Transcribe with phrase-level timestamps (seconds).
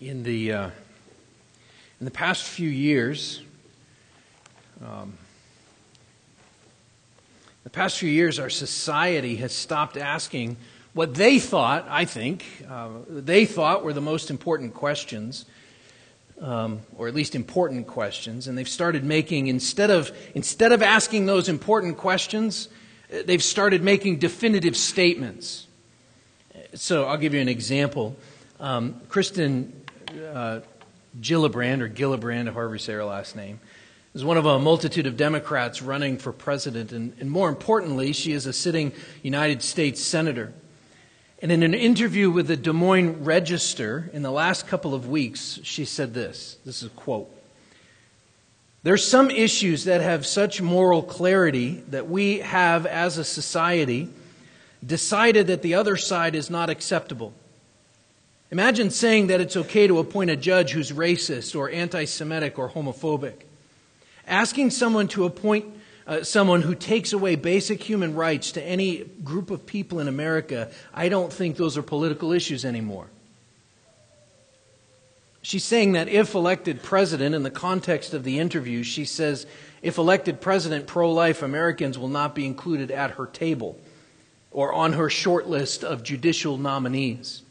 [0.00, 0.70] in the uh,
[1.98, 3.42] in the past few years,
[4.82, 5.18] um,
[7.64, 10.56] the past few years, our society has stopped asking
[10.94, 11.86] what they thought.
[11.88, 15.44] I think uh, they thought were the most important questions,
[16.40, 21.26] um, or at least important questions, and they've started making instead of instead of asking
[21.26, 22.70] those important questions,
[23.26, 25.66] they've started making definitive statements.
[26.72, 28.16] So I'll give you an example.
[28.60, 29.79] Um, Kristen
[30.10, 30.60] uh,
[31.20, 33.60] Gillibrand, or Gillibrand, however you say her last name,
[34.14, 36.92] is one of a multitude of Democrats running for president.
[36.92, 40.52] And, and more importantly, she is a sitting United States Senator.
[41.42, 45.60] And in an interview with the Des Moines Register in the last couple of weeks,
[45.62, 47.34] she said this this is a quote.
[48.82, 54.08] There's some issues that have such moral clarity that we have, as a society,
[54.84, 57.34] decided that the other side is not acceptable.
[58.52, 62.68] Imagine saying that it's okay to appoint a judge who's racist or anti Semitic or
[62.68, 63.42] homophobic.
[64.26, 65.66] Asking someone to appoint
[66.06, 70.70] uh, someone who takes away basic human rights to any group of people in America,
[70.92, 73.06] I don't think those are political issues anymore.
[75.42, 79.46] She's saying that if elected president, in the context of the interview, she says,
[79.80, 83.78] if elected president, pro life Americans will not be included at her table
[84.50, 87.42] or on her short list of judicial nominees.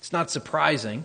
[0.00, 1.04] It's not surprising.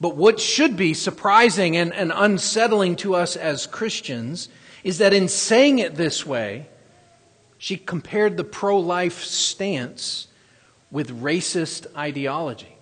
[0.00, 4.48] But what should be surprising and, and unsettling to us as Christians
[4.82, 6.66] is that in saying it this way,
[7.56, 10.26] she compared the pro life stance
[10.90, 12.76] with racist ideology.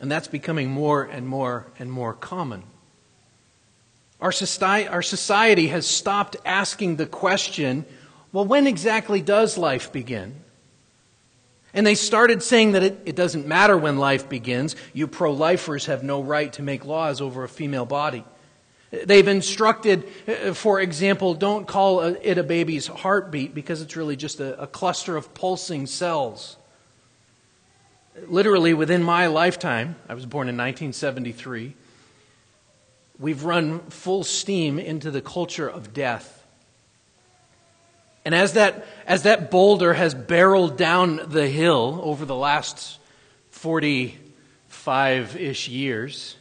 [0.00, 2.62] And that's becoming more and more and more common.
[4.20, 7.84] Our society, our society has stopped asking the question
[8.32, 10.34] well, when exactly does life begin?
[11.74, 14.76] And they started saying that it, it doesn't matter when life begins.
[14.92, 18.24] You pro lifers have no right to make laws over a female body.
[18.90, 24.40] They've instructed, uh, for example, don't call it a baby's heartbeat because it's really just
[24.40, 26.56] a, a cluster of pulsing cells.
[28.26, 31.74] Literally, within my lifetime, I was born in 1973,
[33.18, 36.35] we've run full steam into the culture of death.
[38.26, 42.98] And as that, as that boulder has barreled down the hill over the last
[43.50, 46.36] 45 ish years,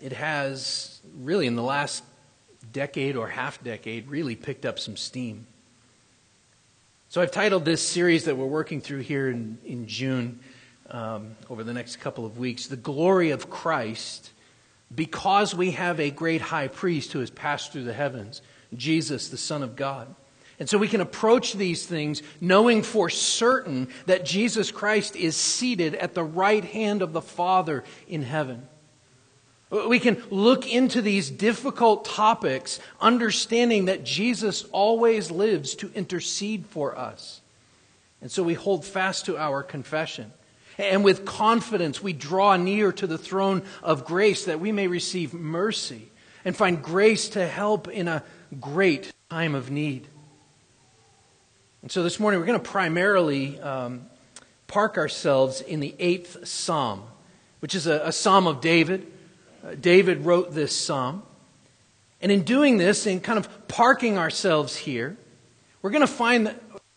[0.00, 2.04] it has really, in the last
[2.72, 5.48] decade or half decade, really picked up some steam.
[7.08, 10.38] So I've titled this series that we're working through here in, in June
[10.88, 14.30] um, over the next couple of weeks, The Glory of Christ,
[14.94, 18.40] because we have a great high priest who has passed through the heavens,
[18.72, 20.14] Jesus, the Son of God.
[20.58, 25.94] And so we can approach these things knowing for certain that Jesus Christ is seated
[25.96, 28.68] at the right hand of the Father in heaven.
[29.70, 36.96] We can look into these difficult topics understanding that Jesus always lives to intercede for
[36.96, 37.40] us.
[38.20, 40.32] And so we hold fast to our confession.
[40.78, 45.34] And with confidence, we draw near to the throne of grace that we may receive
[45.34, 46.10] mercy
[46.44, 48.22] and find grace to help in a
[48.60, 50.06] great time of need.
[51.84, 54.06] And so this morning we're going to primarily um,
[54.68, 57.02] park ourselves in the eighth psalm,
[57.60, 59.06] which is a, a psalm of David.
[59.62, 61.24] Uh, David wrote this psalm.
[62.22, 65.18] And in doing this, in kind of parking ourselves here,
[65.82, 66.56] we're going to find, that,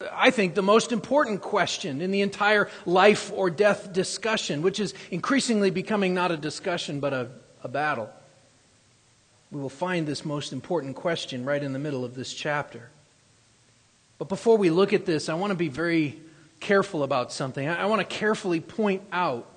[0.10, 4.94] I think, the most important question in the entire life or death discussion, which is
[5.12, 7.28] increasingly becoming not a discussion but a,
[7.62, 8.10] a battle.
[9.52, 12.90] We will find this most important question right in the middle of this chapter.
[14.18, 16.20] But before we look at this, I want to be very
[16.60, 17.68] careful about something.
[17.68, 19.48] I want to carefully point out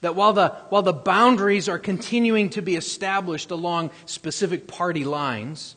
[0.00, 5.76] that while the, while the boundaries are continuing to be established along specific party lines,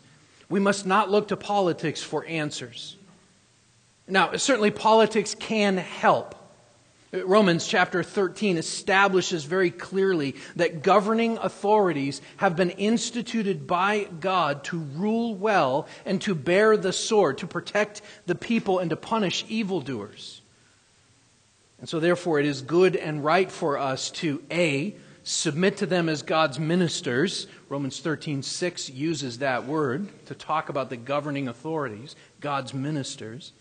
[0.50, 2.98] we must not look to politics for answers.
[4.08, 6.36] Now, certainly politics can help.
[7.14, 14.80] Romans chapter 13 establishes very clearly that governing authorities have been instituted by God to
[14.80, 20.42] rule well and to bear the sword, to protect the people and to punish evildoers.
[21.80, 26.08] And so, therefore, it is good and right for us to A, submit to them
[26.08, 27.48] as God's ministers.
[27.68, 33.52] Romans 13 6 uses that word to talk about the governing authorities, God's ministers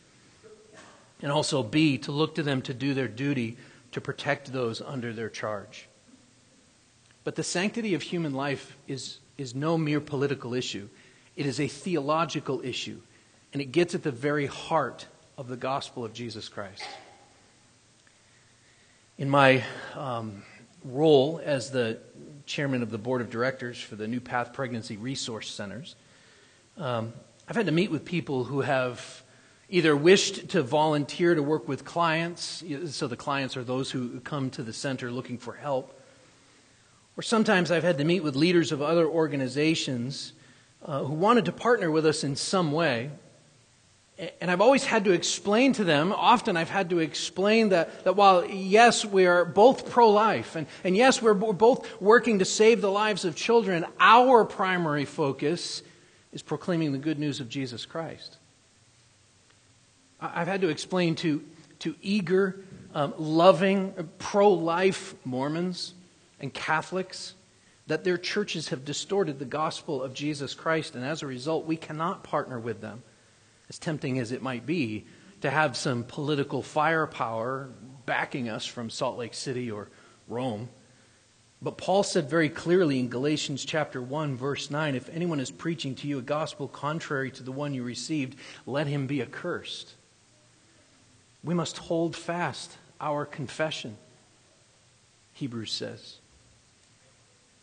[1.23, 3.57] and also B, to look to them to do their duty
[3.93, 5.89] to protect those under their charge.
[7.25, 10.89] But the sanctity of human life is, is no mere political issue,
[11.37, 13.01] it is a theological issue,
[13.53, 15.07] and it gets at the very heart
[15.37, 16.85] of the gospel of Jesus Christ.
[19.19, 19.63] In my
[19.95, 20.43] um,
[20.85, 21.99] role as the
[22.47, 25.95] chairman of the board of directors for the New Path Pregnancy Resource Centers,
[26.77, 27.13] um,
[27.49, 29.23] I've had to meet with people who have
[29.71, 34.51] either wished to volunteer to work with clients, so the clients are those who come
[34.51, 35.99] to the center looking for help,
[37.17, 40.33] or sometimes I've had to meet with leaders of other organizations
[40.85, 43.11] uh, who wanted to partner with us in some way.
[44.41, 48.17] And I've always had to explain to them, often I've had to explain that, that
[48.17, 52.45] while, yes, we are both pro life, and, and yes, we're, we're both working to
[52.45, 55.83] save the lives of children, our primary focus
[56.33, 58.37] is proclaiming the good news of Jesus Christ.
[60.21, 61.43] I've had to explain to,
[61.81, 62.61] to eager,
[62.95, 65.95] um, loving, pro life Mormons
[66.41, 67.35] and Catholics
[67.87, 71.77] that their churches have distorted the gospel of Jesus Christ, and as a result, we
[71.77, 73.03] cannot partner with them,
[73.69, 75.07] as tempting as it might be,
[75.41, 77.71] to have some political firepower
[78.07, 79.89] backing us from Salt Lake City or
[80.29, 80.69] Rome.
[81.63, 85.95] But Paul said very clearly in Galatians chapter 1 verse 9, if anyone is preaching
[85.97, 89.95] to you a gospel contrary to the one you received, let him be accursed.
[91.43, 93.97] We must hold fast our confession,
[95.35, 96.17] Hebrews says.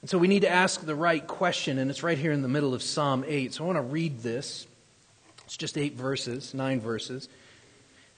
[0.01, 2.47] And so we need to ask the right question, and it's right here in the
[2.47, 3.53] middle of Psalm 8.
[3.53, 4.67] So I want to read this.
[5.45, 7.29] It's just eight verses, nine verses.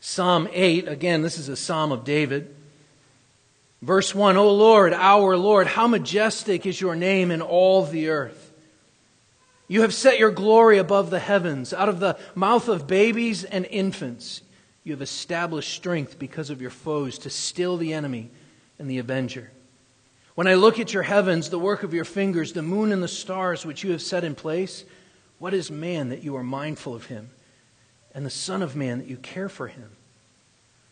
[0.02, 2.56] Psalm 8, again, this is a psalm of David.
[3.82, 8.52] Verse 1 O Lord, our Lord, how majestic is your name in all the earth.
[9.68, 11.74] You have set your glory above the heavens.
[11.74, 14.42] Out of the mouth of babies and infants,
[14.90, 18.32] you have established strength because of your foes to still the enemy
[18.80, 19.52] and the avenger.
[20.34, 23.08] When I look at your heavens, the work of your fingers, the moon and the
[23.08, 24.84] stars which you have set in place,
[25.38, 27.30] what is man that you are mindful of him,
[28.16, 29.92] and the Son of Man that you care for him?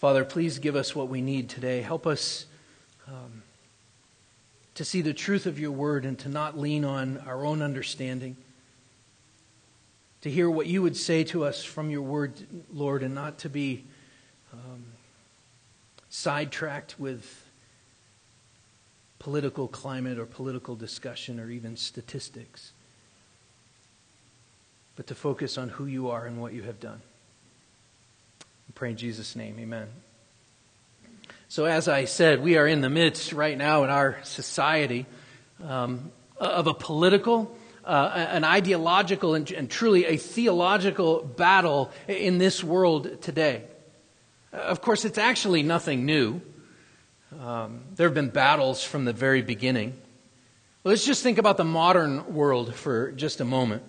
[0.00, 1.82] Father, please give us what we need today.
[1.82, 2.46] Help us
[3.06, 3.42] um,
[4.74, 8.38] to see the truth of your word and to not lean on our own understanding.
[10.22, 12.32] To hear what you would say to us from your word,
[12.72, 13.84] Lord, and not to be
[14.54, 14.84] um,
[16.08, 17.46] sidetracked with
[19.18, 22.72] political climate or political discussion or even statistics,
[24.96, 27.02] but to focus on who you are and what you have done.
[28.70, 29.88] I pray in Jesus' name, amen.
[31.48, 35.06] So, as I said, we are in the midst right now in our society
[35.64, 42.62] um, of a political, uh, an ideological, and, and, truly a theological battle in this
[42.62, 43.64] world today.
[44.52, 46.40] Of course, it's actually nothing new.
[47.40, 49.94] Um, there have been battles from the very beginning.
[50.84, 53.82] Let's just think about the modern world for just a moment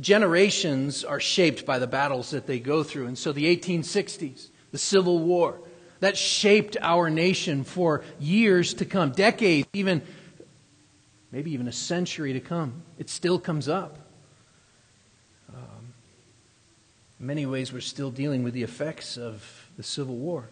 [0.00, 3.06] generations are shaped by the battles that they go through.
[3.06, 5.60] And so the 1860s, the Civil War,
[6.00, 10.02] that shaped our nation for years to come, decades, even
[11.32, 12.82] maybe even a century to come.
[12.98, 13.98] It still comes up.
[15.54, 15.94] Um,
[17.18, 20.48] many ways, we're still dealing with the effects of the Civil War.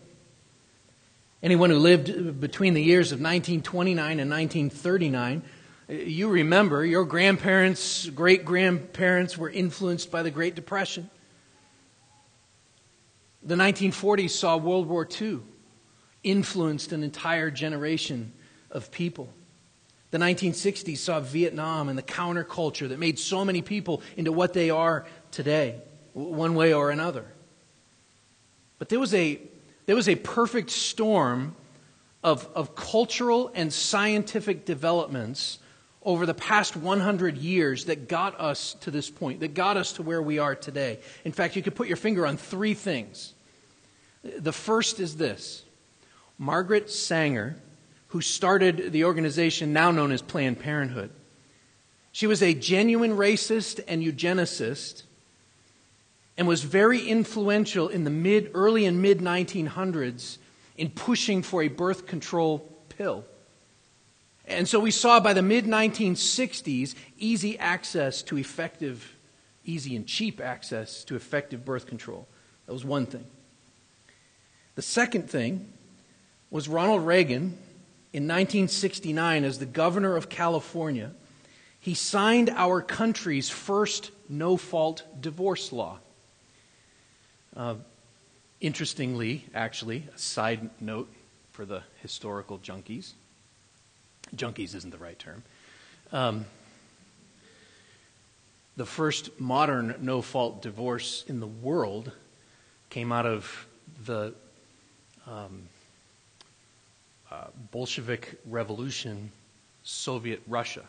[1.42, 5.42] Anyone who lived between the years of 1929 and 1939
[5.88, 11.10] you remember your grandparents, great grandparents were influenced by the Great Depression.
[13.42, 15.40] The 1940s saw World War II,
[16.22, 18.32] influenced an entire generation
[18.70, 19.28] of people.
[20.10, 24.70] The 1960s saw Vietnam and the counterculture that made so many people into what they
[24.70, 25.82] are today,
[26.14, 27.26] one way or another.
[28.78, 29.40] But there was a,
[29.84, 31.54] there was a perfect storm
[32.22, 35.58] of, of cultural and scientific developments
[36.04, 40.02] over the past 100 years that got us to this point, that got us to
[40.02, 40.98] where we are today.
[41.24, 43.32] In fact, you could put your finger on three things.
[44.22, 45.64] The first is this
[46.38, 47.56] Margaret Sanger,
[48.08, 51.10] who started the organization now known as Planned Parenthood.
[52.12, 55.02] She was a genuine racist and eugenicist
[56.36, 60.38] and was very influential in the mid, early and mid 1900s
[60.76, 62.58] in pushing for a birth control
[62.88, 63.24] pill.
[64.46, 69.16] And so we saw by the mid 1960s easy access to effective,
[69.64, 72.28] easy and cheap access to effective birth control.
[72.66, 73.24] That was one thing.
[74.74, 75.72] The second thing
[76.50, 77.58] was Ronald Reagan
[78.12, 81.12] in 1969 as the governor of California,
[81.80, 85.98] he signed our country's first no fault divorce law.
[87.56, 87.74] Uh,
[88.60, 91.12] interestingly, actually, a side note
[91.52, 93.12] for the historical junkies
[94.34, 95.42] junkies isn't the right term.
[96.12, 96.44] Um,
[98.76, 102.10] the first modern no fault divorce in the world
[102.90, 103.66] came out of
[104.04, 104.34] the
[105.26, 105.62] um,
[107.30, 109.30] uh, Bolshevik Revolution,
[109.82, 110.82] Soviet Russia.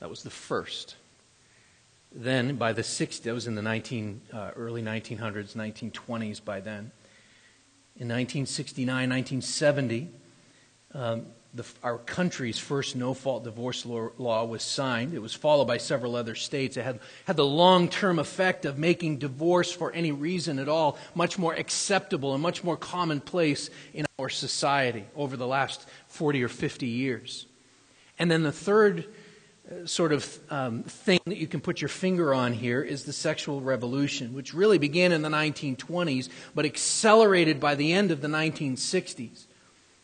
[0.00, 0.96] That was the first.
[2.12, 6.90] Then, by the 60s, that was in the 19, uh, early 1900s, 1920s by then.
[7.98, 10.08] In 1969, 1970,
[10.94, 15.14] um, the, our country's first no fault divorce law, law, was signed.
[15.14, 16.76] It was followed by several other states.
[16.76, 20.98] It had, had the long term effect of making divorce for any reason at all
[21.14, 26.48] much more acceptable and much more commonplace in our society over the last 40 or
[26.48, 27.46] 50 years.
[28.18, 29.06] And then the third
[29.70, 33.12] uh, sort of um, thing that you can put your finger on here is the
[33.12, 38.28] sexual revolution, which really began in the 1920s but accelerated by the end of the
[38.28, 39.46] 1960s.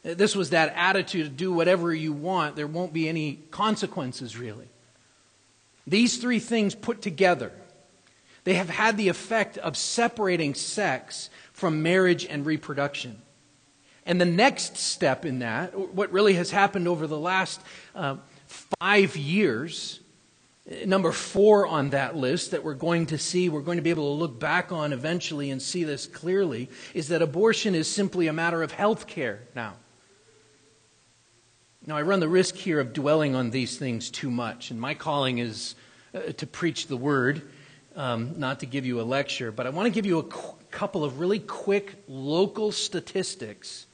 [0.02, 4.68] This was that attitude do whatever you want, there won't be any consequences, really.
[5.87, 7.52] These three things put together,
[8.44, 13.23] they have had the effect of separating sex from marriage and reproduction.
[14.04, 17.61] And the next step in that, what really has happened over the last
[17.94, 18.16] uh,
[18.80, 20.00] five years,
[20.85, 24.16] number four on that list that we're going to see, we're going to be able
[24.16, 28.32] to look back on eventually and see this clearly, is that abortion is simply a
[28.32, 29.75] matter of health care now.
[31.85, 34.95] Now, I run the risk here of dwelling on these things too much, and my
[34.95, 35.75] calling is
[36.15, 37.43] uh, to preach the word,
[37.97, 40.55] um, not to give you a lecture, but I want to give you a qu-
[40.71, 43.87] couple of really quick local statistics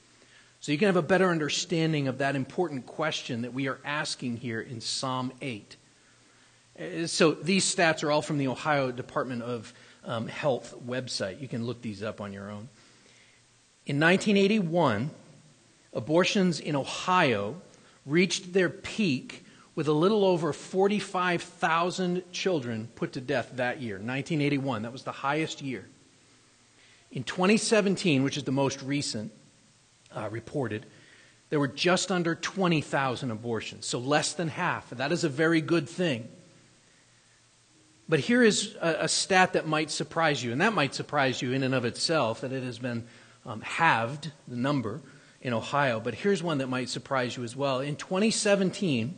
[0.59, 4.37] so you can have a better understanding of that important question that we are asking
[4.37, 5.75] here in Psalm 8.
[6.77, 11.41] Uh, so these stats are all from the Ohio Department of um, Health website.
[11.41, 12.69] You can look these up on your own.
[13.87, 15.09] In 1981,
[15.93, 17.59] abortions in Ohio
[18.09, 24.81] reached their peak with a little over 45,000 children put to death that year, 1981.
[24.81, 25.87] That was the highest year.
[27.11, 29.31] In 2017, which is the most recent
[30.15, 30.85] uh, reported,
[31.49, 34.89] there were just under 20,000 abortions, so less than half.
[34.89, 36.27] That is a very good thing.
[38.07, 41.53] But here is a, a, stat that might surprise you, and that might surprise you
[41.53, 43.05] in and of itself that it has been
[43.45, 45.01] um, halved, the number
[45.41, 47.79] in Ohio, but here's one that might surprise you as well.
[47.79, 49.17] In 2017,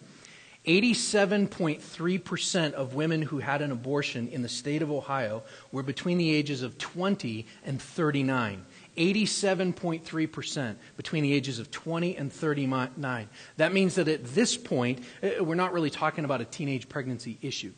[0.65, 6.29] 87.3% of women who had an abortion in the state of Ohio were between the
[6.29, 8.65] ages of 20 and 39.
[8.97, 13.29] 87.3% between the ages of 20 and 39.
[13.57, 17.39] That means that at this point, uh, we're not really talking about a teenage pregnancy
[17.41, 17.73] issue.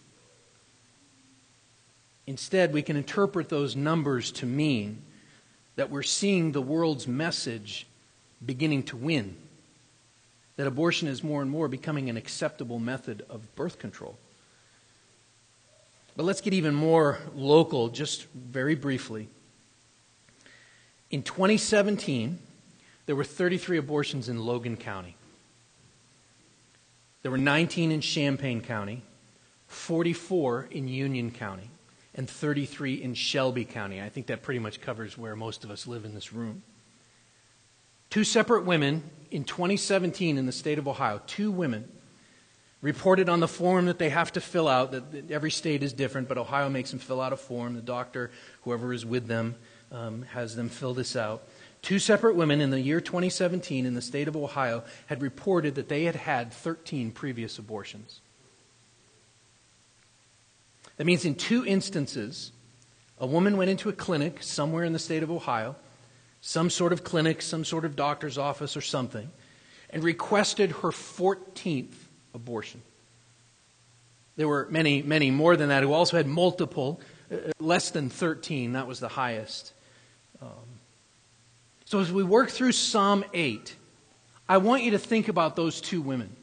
[2.28, 5.04] Instead, we can interpret those numbers to mean
[5.76, 7.88] that we're seeing the world's message
[8.46, 9.36] beginning to win.
[10.56, 14.18] That abortion is more and more becoming an acceptable method of birth control.
[16.16, 19.30] But let's get even more local, just very briefly.
[21.10, 22.40] In 2017,
[23.06, 25.16] there were 33 abortions in Logan County.
[27.24, 29.02] There were 19 in Champaign County,
[29.68, 31.70] 44 in Union County,
[32.14, 34.02] and 33 in Shelby County.
[34.02, 36.64] I think that pretty much covers where most of us live in this room.
[38.14, 39.02] Two separate women
[39.32, 41.92] in 2017 in the state of Ohio, two women
[42.80, 46.28] reported on the form that they have to fill out that every state is different
[46.28, 47.74] but ohio makes them fill out a form.
[47.74, 48.30] The doctor
[48.66, 49.56] whoever is with them
[49.92, 51.42] um, has them fill this out.
[51.82, 55.90] Two separate women in the year 2017 in the state of ohio had reported that
[55.90, 58.22] they had had 13 previous abortions.
[60.98, 62.52] That means in two instances
[63.18, 65.76] a woman went into a clinic somewhere in the state of ohio
[66.46, 69.32] some sort of clinic, some sort of doctor's office or something,
[69.90, 71.94] and requested her 14th
[72.36, 72.82] abortion.
[74.36, 77.00] There were many, many more than that who also had multiple,
[77.32, 78.74] uh, less than 13.
[78.74, 79.72] That was the highest.
[80.42, 80.50] Um,
[81.86, 83.74] so as we work through Psalm 8,
[84.50, 86.36] I want you to think about those two women.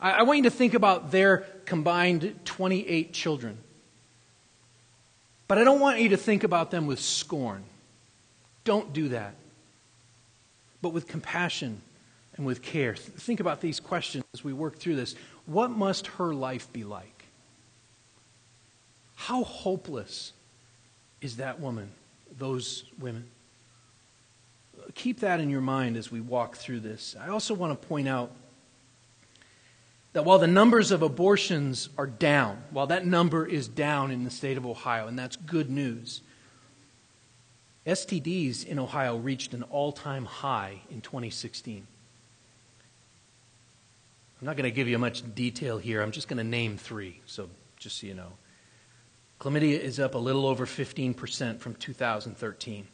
[0.00, 3.58] I, I want you to think about their combined 28 children.
[5.48, 7.64] But I don't want you to think about them with scorn.
[8.64, 9.34] Don't do that.
[10.82, 11.80] But with compassion
[12.36, 12.94] and with care.
[12.96, 15.14] Think about these questions as we work through this.
[15.46, 17.26] What must her life be like?
[19.14, 20.32] How hopeless
[21.20, 21.90] is that woman,
[22.38, 23.26] those women?
[24.94, 27.16] keep that in your mind as we walk through this.
[27.20, 28.30] I also want to point out
[30.12, 34.30] that while the numbers of abortions are down, while that number is down in the
[34.30, 36.20] state of Ohio, and that's good news,
[37.86, 41.86] STDs in Ohio reached an all time high in 2016.
[44.40, 46.02] I'm not going to give you much detail here.
[46.02, 47.48] I'm just going to name three, so
[47.78, 48.32] just so you know.
[49.40, 52.86] Chlamydia is up a little over 15% from 2013.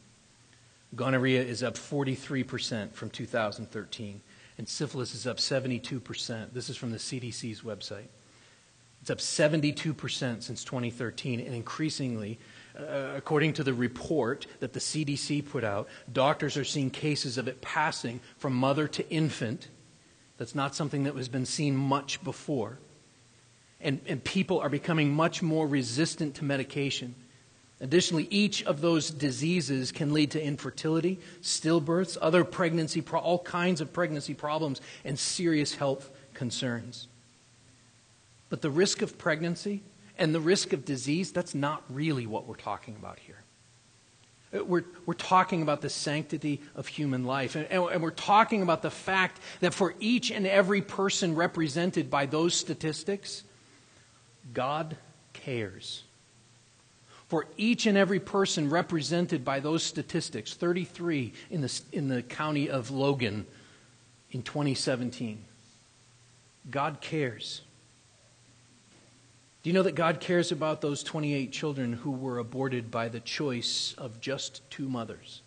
[0.96, 4.20] Gonorrhea is up 43% from 2013.
[4.58, 6.52] And syphilis is up 72%.
[6.52, 8.08] This is from the CDC's website.
[9.00, 12.38] It's up 72% since 2013, and increasingly,
[12.82, 17.48] uh, according to the report that the CDC put out, doctors are seeing cases of
[17.48, 19.68] it passing from mother to infant.
[20.38, 22.78] That's not something that has been seen much before.
[23.80, 27.14] And, and people are becoming much more resistant to medication.
[27.80, 33.92] Additionally, each of those diseases can lead to infertility, stillbirths, other pregnancy, all kinds of
[33.92, 37.08] pregnancy problems, and serious health concerns.
[38.50, 39.82] But the risk of pregnancy
[40.20, 43.42] and the risk of disease, that's not really what we're talking about here.
[44.54, 47.56] Uh, we're, we're talking about the sanctity of human life.
[47.56, 52.26] And, and, we're talking about the fact that for each and every person represented by
[52.26, 53.44] those statistics,
[54.52, 54.96] God
[55.32, 56.04] cares.
[57.28, 62.68] For each and every person represented by those statistics, 33 in the, in the county
[62.68, 63.46] of Logan
[64.32, 65.44] in 2017,
[66.70, 67.62] God cares.
[69.62, 73.20] Do you know that God cares about those 28 children who were aborted by the
[73.20, 75.42] choice of just two mothers?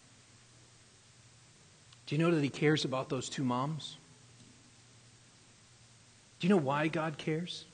[2.06, 3.98] Do you know that He cares about those two moms?
[6.40, 7.66] Do you know why God cares?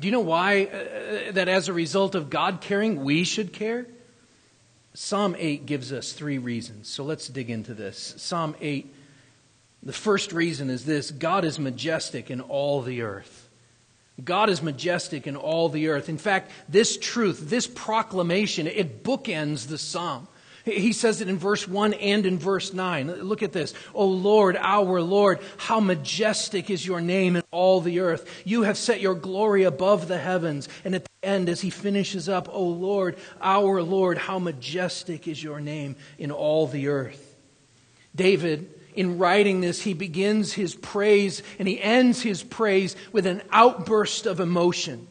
[0.00, 3.86] Do you know why uh, that as a result of God caring, we should care?
[4.94, 6.88] Psalm 8 gives us three reasons.
[6.88, 8.14] So let's dig into this.
[8.16, 8.92] Psalm 8,
[9.82, 13.43] the first reason is this God is majestic in all the earth.
[14.22, 16.08] God is majestic in all the earth.
[16.08, 20.28] In fact, this truth, this proclamation, it bookends the psalm.
[20.64, 23.12] He says it in verse 1 and in verse 9.
[23.22, 23.74] Look at this.
[23.92, 28.42] O Lord, our Lord, how majestic is your name in all the earth.
[28.46, 30.70] You have set your glory above the heavens.
[30.84, 35.42] And at the end, as he finishes up, O Lord, our Lord, how majestic is
[35.42, 37.36] your name in all the earth.
[38.16, 43.42] David in writing this, he begins his praise and he ends his praise with an
[43.50, 45.08] outburst of emotion.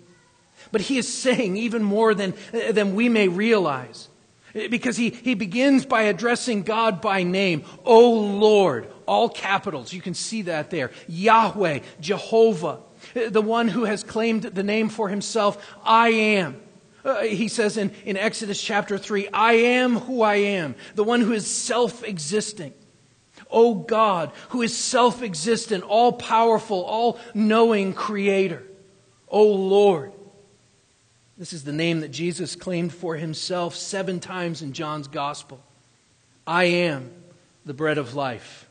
[0.71, 4.09] But he is saying even more than, than we may realize.
[4.53, 7.63] Because he, he begins by addressing God by name.
[7.83, 9.93] O Lord, all capitals.
[9.93, 10.91] You can see that there.
[11.07, 12.79] Yahweh, Jehovah,
[13.13, 16.61] the one who has claimed the name for himself, I am.
[17.03, 21.19] Uh, he says in, in Exodus chapter 3, I am who I am, the one
[21.19, 22.73] who is self existing.
[23.53, 28.63] O God, who is self existent, all powerful, all knowing creator.
[29.29, 30.11] O Lord.
[31.37, 35.59] This is the name that Jesus claimed for himself seven times in John's gospel.
[36.45, 37.11] I am
[37.65, 38.67] the bread of life.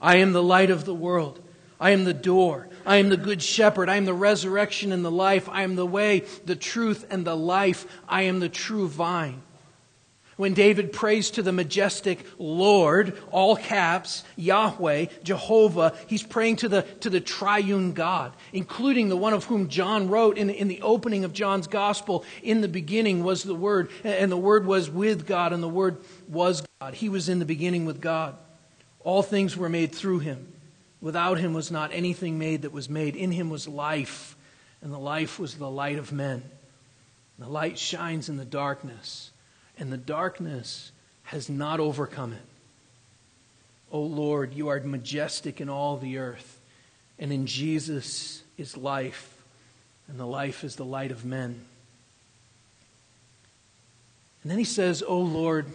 [0.00, 1.40] I am the light of the world.
[1.78, 2.68] I am the door.
[2.84, 3.88] I am the good shepherd.
[3.88, 5.48] I am the resurrection and the life.
[5.48, 7.86] I am the way, the truth, and the life.
[8.08, 9.42] I am the true vine.
[10.36, 16.82] When David prays to the majestic Lord, all caps, Yahweh, Jehovah, he's praying to the,
[17.00, 21.24] to the triune God, including the one of whom John wrote in, in the opening
[21.24, 22.24] of John's gospel.
[22.42, 25.98] In the beginning was the Word, and the Word was with God, and the Word
[26.28, 26.94] was God.
[26.94, 28.34] He was in the beginning with God.
[29.00, 30.50] All things were made through him.
[31.02, 33.16] Without him was not anything made that was made.
[33.16, 34.34] In him was life,
[34.80, 36.42] and the life was the light of men.
[37.38, 39.31] The light shines in the darkness
[39.82, 40.92] and the darkness
[41.24, 42.46] has not overcome it.
[43.90, 46.60] O oh Lord, you are majestic in all the earth,
[47.18, 49.42] and in Jesus is life,
[50.06, 51.60] and the life is the light of men.
[54.42, 55.66] And then he says, O oh Lord,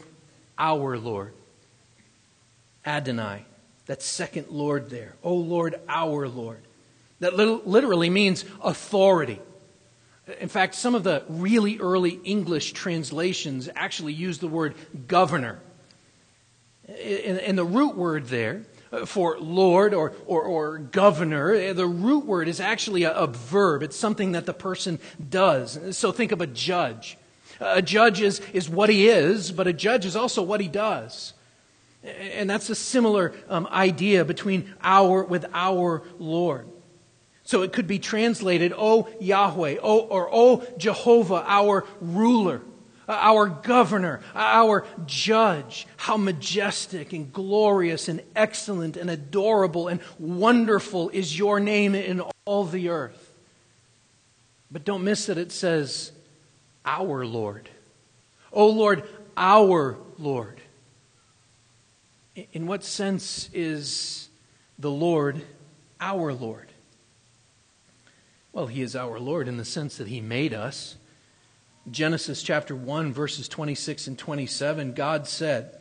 [0.58, 1.34] our Lord.
[2.86, 3.44] Adonai,
[3.88, 5.16] that second Lord there.
[5.22, 6.62] O oh Lord, our Lord.
[7.20, 9.42] That literally means authority.
[10.40, 14.76] In fact, some of the really early English translations actually use the word
[15.08, 15.60] governor.
[16.88, 22.26] And the root word there uh, for Lord or, or, or governor, uh, the root
[22.26, 23.84] word is actually a, a verb.
[23.84, 25.98] It's something that the person does.
[25.98, 27.18] So think of a judge.
[27.60, 31.34] A judge is, is what he is, but a judge is also what he does.
[32.04, 36.68] And that's a similar um, idea between our with our Lord.
[37.48, 42.62] So it could be translated, O Yahweh, O, or O Jehovah, our ruler,
[43.08, 45.88] our governor, our judge.
[45.96, 52.66] How majestic and glorious and excellent and adorable and wonderful is your name in all
[52.66, 53.32] the earth.
[54.70, 56.12] But don't miss that it says,
[56.86, 57.70] Our Lord.
[58.52, 59.08] Oh Lord,
[59.38, 60.60] our Lord.
[62.52, 64.28] In what sense is
[64.78, 65.42] the Lord
[66.02, 66.67] our Lord?
[68.58, 70.96] Well, He is our Lord in the sense that He made us.
[71.92, 75.78] Genesis chapter 1, verses 26 and 27, God said,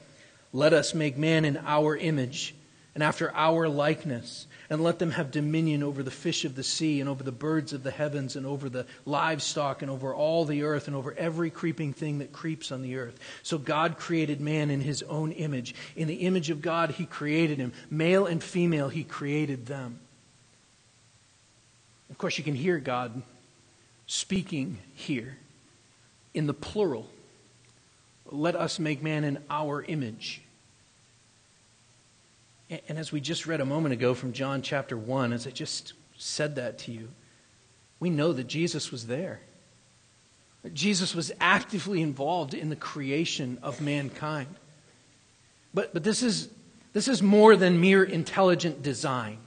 [0.53, 2.55] Let us make man in our image
[2.95, 7.01] and after our likeness, and let them have dominion over the fish of the sea,
[7.01, 10.63] and over the birds of the heavens, and over the livestock, and over all the
[10.63, 13.19] earth, and over every creeping thing that creeps on the earth.
[13.43, 15.75] So God created man in his own image.
[15.97, 17.73] In the image of God, he created him.
[17.89, 20.01] Male and female, he created them.
[22.11, 23.23] Of course, you can hear God
[24.07, 25.37] speaking here
[26.35, 27.09] in the plural.
[28.27, 30.43] Let us make man in our image.
[32.69, 35.93] And as we just read a moment ago from John chapter 1, as I just
[36.19, 37.09] said that to you,
[38.01, 39.41] we know that Jesus was there.
[40.73, 44.55] Jesus was actively involved in the creation of mankind.
[45.73, 46.49] But, but this, is,
[46.93, 49.39] this is more than mere intelligent design.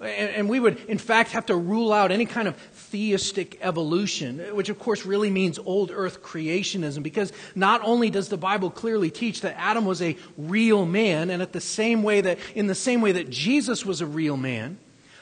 [0.00, 4.68] And we would, in fact, have to rule out any kind of theistic evolution, which
[4.68, 9.42] of course really means old earth creationism, because not only does the Bible clearly teach
[9.42, 13.00] that Adam was a real man, and at the same way that, in the same
[13.00, 14.78] way that Jesus was a real man,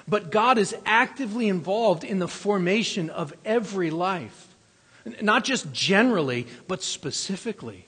[0.08, 4.48] but God is actively involved in the formation of every life.
[5.20, 7.86] Not just generally, but specifically.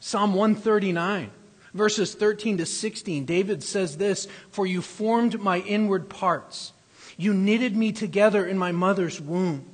[0.00, 1.30] Psalm 139
[1.74, 6.72] verses 13 to 16, David says this For you formed my inward parts,
[7.16, 9.68] you knitted me together in my mother's womb.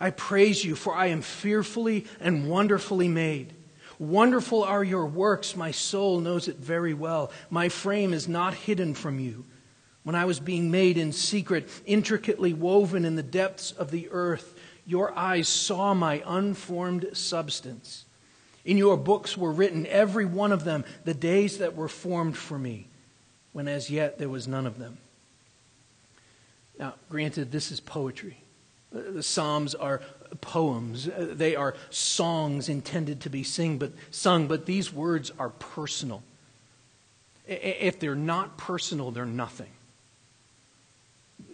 [0.00, 3.54] I praise you, for I am fearfully and wonderfully made.
[3.98, 7.30] Wonderful are your works, my soul knows it very well.
[7.48, 9.44] My frame is not hidden from you.
[10.02, 14.58] When I was being made in secret, intricately woven in the depths of the earth,
[14.84, 18.04] your eyes saw my unformed substance.
[18.64, 22.58] In your books were written, every one of them, the days that were formed for
[22.58, 22.88] me,
[23.52, 24.98] when as yet there was none of them.
[26.78, 28.38] Now, granted, this is poetry.
[28.94, 30.00] Uh, the Psalms are
[30.40, 31.08] poems.
[31.08, 36.22] Uh, they are songs intended to be sing, but, sung, but these words are personal.
[37.46, 39.70] If they're not personal, they're nothing.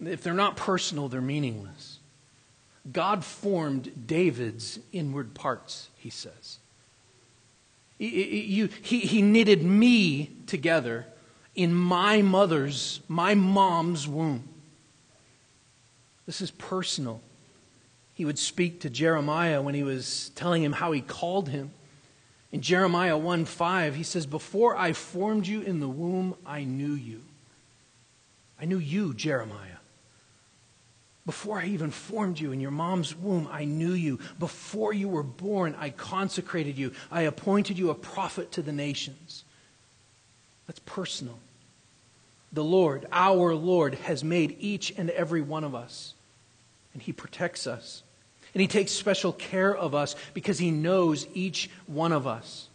[0.03, 1.99] If they're not personal, they're meaningless.
[2.91, 6.57] God formed David's inward parts, he says.
[8.01, 11.05] He, he, he knitted me together
[11.53, 14.49] in my mother's, my mom's womb.
[16.25, 17.21] This is personal.
[18.15, 21.69] He would speak to Jeremiah when he was telling him how he called him.
[22.51, 26.93] In Jeremiah 1 5, he says, Before I formed you in the womb, I knew
[26.93, 27.21] you.
[28.59, 29.70] I knew you, Jeremiah.
[31.25, 34.19] Before I even formed you in your mom's womb, I knew you.
[34.39, 36.93] Before you were born, I consecrated you.
[37.11, 39.43] I appointed you a prophet to the nations.
[40.65, 41.37] That's personal.
[42.53, 46.15] The Lord, our Lord, has made each and every one of us,
[46.93, 48.03] and He protects us.
[48.53, 52.67] And He takes special care of us because He knows each one of us.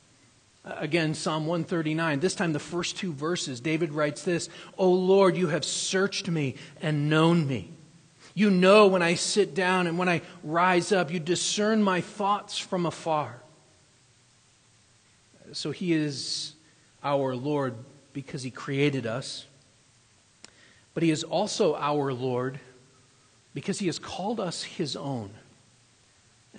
[0.64, 2.20] Again, Psalm 139.
[2.20, 6.54] This time, the first two verses, David writes this O Lord, you have searched me
[6.80, 7.70] and known me.
[8.36, 11.10] You know when I sit down and when I rise up.
[11.10, 13.40] You discern my thoughts from afar.
[15.52, 16.52] So he is
[17.02, 17.74] our Lord
[18.12, 19.46] because he created us.
[20.92, 22.60] But he is also our Lord
[23.54, 25.30] because he has called us his own.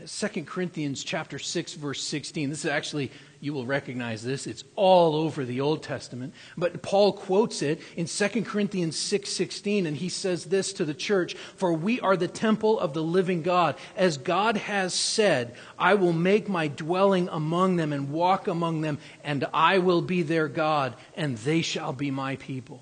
[0.04, 2.50] 2 Corinthians chapter 6 verse 16.
[2.50, 4.48] This is actually you will recognize this.
[4.48, 6.34] It's all over the Old Testament.
[6.58, 11.36] But Paul quotes it in 2 Corinthians 6:16 and he says this to the church,
[11.56, 13.76] "For we are the temple of the living God.
[13.96, 18.98] As God has said, I will make my dwelling among them and walk among them,
[19.24, 22.82] and I will be their God, and they shall be my people."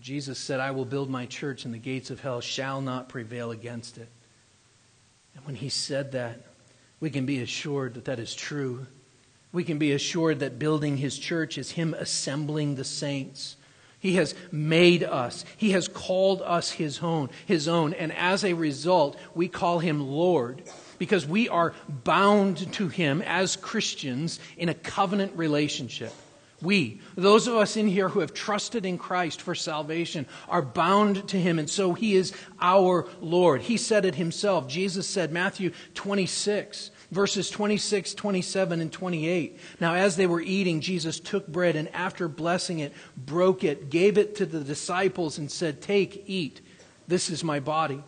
[0.00, 3.50] Jesus said, I will build my church, and the gates of hell shall not prevail
[3.50, 4.08] against it.
[5.34, 6.40] And when he said that,
[7.00, 8.86] we can be assured that that is true.
[9.52, 13.56] We can be assured that building his church is him assembling the saints.
[13.98, 15.44] He has made us.
[15.56, 20.06] He has called us his own, his own, and as a result, we call him
[20.06, 20.62] Lord
[20.98, 26.12] because we are bound to him as Christians in a covenant relationship.
[26.64, 31.28] We, those of us in here who have trusted in Christ for salvation, are bound
[31.28, 33.62] to him, and so he is our Lord.
[33.62, 34.66] He said it himself.
[34.66, 39.58] Jesus said, Matthew 26, verses 26, 27, and 28.
[39.78, 44.16] Now, as they were eating, Jesus took bread and after blessing it, broke it, gave
[44.16, 46.62] it to the disciples, and said, Take, eat.
[47.06, 48.02] This is my body.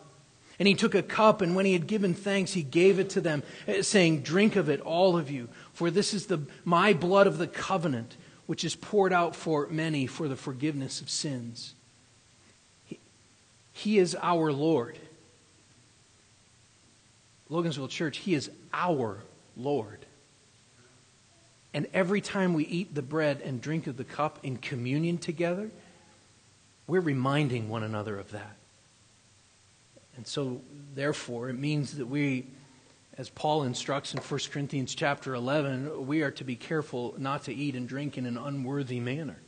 [0.58, 3.20] And he took a cup, and when he had given thanks, he gave it to
[3.20, 3.42] them,
[3.82, 7.46] saying, Drink of it, all of you, for this is the, my blood of the
[7.46, 8.16] covenant
[8.46, 11.74] which is poured out for many for the forgiveness of sins.
[12.84, 12.98] He,
[13.72, 14.98] he is our Lord.
[17.50, 19.18] Logansville Church, He is our
[19.56, 20.04] Lord.
[21.72, 25.70] And every time we eat the bread and drink of the cup in communion together,
[26.86, 28.56] we're reminding one another of that.
[30.16, 30.62] And so,
[30.94, 32.46] therefore, it means that we
[33.18, 37.54] as Paul instructs in 1 Corinthians chapter 11, we are to be careful not to
[37.54, 39.38] eat and drink in an unworthy manner.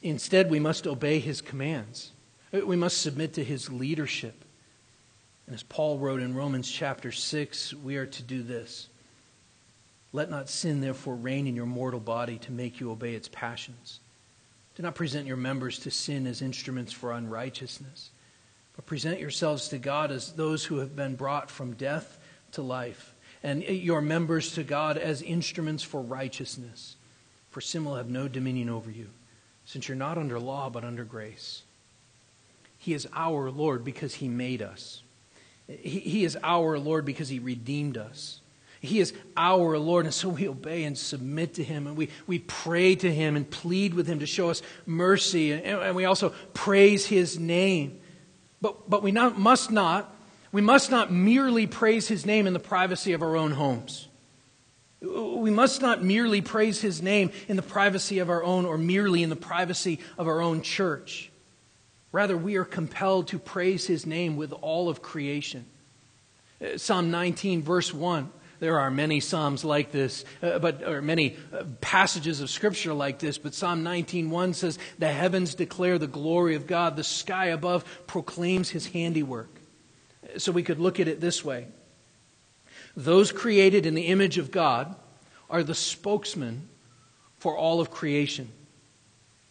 [0.00, 2.10] Instead, we must obey his commands.
[2.50, 4.44] We must submit to his leadership.
[5.46, 8.88] And as Paul wrote in Romans chapter 6, we are to do this.
[10.14, 14.00] Let not sin, therefore, reign in your mortal body to make you obey its passions.
[14.74, 18.10] Do not present your members to sin as instruments for unrighteousness,
[18.74, 22.18] but present yourselves to God as those who have been brought from death
[22.52, 26.96] to life, and your members to God as instruments for righteousness.
[27.50, 29.08] For sin will have no dominion over you,
[29.64, 31.62] since you're not under law, but under grace.
[32.78, 35.02] He is our Lord because he made us.
[35.68, 38.40] He, is our Lord because he redeemed us.
[38.80, 42.40] He is our Lord, and so we obey and submit to Him, and we, we
[42.40, 46.30] pray to Him and plead with Him to show us mercy, and, and we also
[46.52, 48.00] praise His name.
[48.60, 50.11] But, but we not, must not
[50.52, 54.08] we must not merely praise his name in the privacy of our own homes.
[55.00, 59.22] We must not merely praise his name in the privacy of our own or merely
[59.22, 61.32] in the privacy of our own church.
[62.12, 65.64] Rather, we are compelled to praise his name with all of creation.
[66.62, 68.30] Uh, Psalm 19, verse 1.
[68.60, 73.18] There are many psalms like this, uh, but or many uh, passages of scripture like
[73.18, 73.36] this.
[73.36, 78.70] But Psalm 19:1 says, "The heavens declare the glory of God; the sky above proclaims
[78.70, 79.51] His handiwork."
[80.38, 81.66] So we could look at it this way
[82.96, 84.94] those created in the image of God
[85.48, 86.68] are the spokesman
[87.38, 88.50] for all of creation.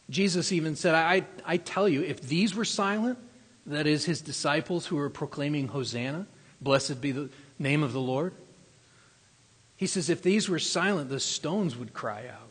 [0.10, 3.17] Jesus even said, I, I tell you, if these were silent,
[3.65, 6.28] that is, his disciples who were proclaiming Hosanna,
[6.60, 8.34] blessed be the name of the Lord,
[9.78, 12.50] he says, if these were silent, the stones would cry out.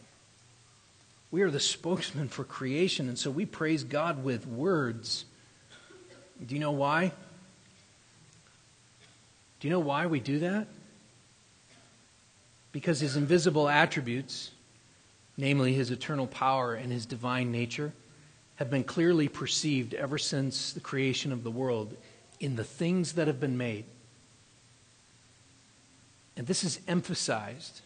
[1.30, 5.26] We are the spokesman for creation, and so we praise God with words.
[6.44, 7.12] Do you know why?
[9.60, 10.66] Do you know why we do that?
[12.72, 14.50] Because his invisible attributes,
[15.36, 17.92] namely his eternal power and his divine nature,
[18.56, 21.96] have been clearly perceived ever since the creation of the world
[22.40, 23.84] in the things that have been made.
[26.36, 27.82] And this is emphasized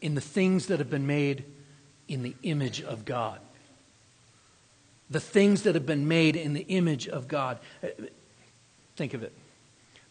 [0.00, 1.44] in the things that have been made
[2.08, 3.40] in the image of God.
[5.10, 7.58] The things that have been made in the image of God.
[7.82, 7.88] Uh,
[8.96, 9.32] think of it.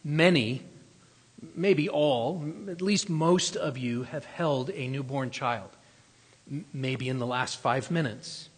[0.03, 0.63] Many,
[1.55, 5.69] maybe all, at least most of you have held a newborn child,
[6.73, 8.49] maybe in the last five minutes.